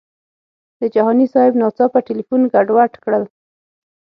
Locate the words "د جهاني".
0.79-1.25